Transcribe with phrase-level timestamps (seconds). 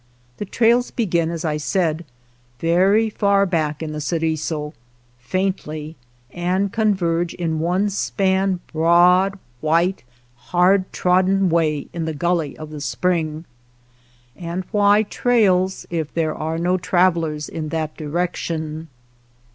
[0.37, 2.05] The trails begin, as I said,
[2.57, 4.73] very far back in the Ceriso,
[5.19, 5.95] faintly,
[6.31, 10.01] and converge in one span broad, white,
[10.37, 13.45] hard trodden way in the gully of the spring.
[14.35, 18.87] And why trails if there are no travelers in that direction